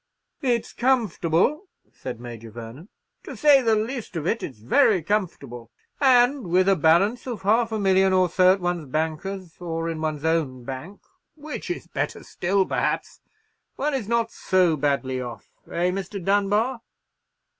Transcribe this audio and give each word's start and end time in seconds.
"It's 0.41 0.73
comfortable," 0.73 1.65
said 1.91 2.19
Major 2.19 2.49
Vernon; 2.49 2.89
"to 3.21 3.37
say 3.37 3.61
the 3.61 3.75
least 3.75 4.15
of 4.15 4.25
it, 4.25 4.41
it's 4.41 4.57
very 4.57 5.03
comfortable. 5.03 5.69
And 5.99 6.47
with 6.47 6.67
a 6.69 6.75
balance 6.75 7.27
of 7.27 7.43
half 7.43 7.71
a 7.71 7.77
million 7.77 8.11
or 8.11 8.27
so 8.27 8.53
at 8.53 8.59
one's 8.61 8.87
banker's, 8.87 9.57
or 9.59 9.87
in 9.91 10.01
one's 10.01 10.25
own 10.25 10.63
bank—which 10.63 11.69
is 11.69 11.85
better 11.85 12.23
still 12.23 12.65
perhaps—one 12.65 13.93
is 13.93 14.07
not 14.07 14.31
so 14.31 14.75
badly 14.75 15.21
off, 15.21 15.47
eh, 15.67 15.91
Mr. 15.91 16.19
Dunbar?" 16.25 16.81